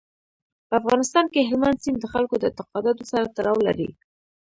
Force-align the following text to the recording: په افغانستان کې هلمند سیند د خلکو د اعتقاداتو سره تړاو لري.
په 0.67 0.73
افغانستان 0.81 1.25
کې 1.33 1.47
هلمند 1.49 1.81
سیند 1.83 1.97
د 2.01 2.05
خلکو 2.13 2.35
د 2.37 2.43
اعتقاداتو 2.49 3.03
سره 3.11 3.25
تړاو 3.37 3.57
لري. 3.67 3.89